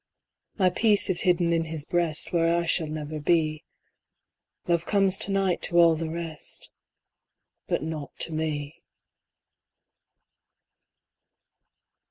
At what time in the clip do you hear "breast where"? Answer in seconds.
1.85-2.57